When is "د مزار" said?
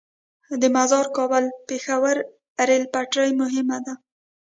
0.61-1.05